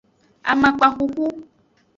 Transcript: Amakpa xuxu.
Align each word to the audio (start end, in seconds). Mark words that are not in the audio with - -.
Amakpa 0.51 0.87
xuxu. 0.95 1.27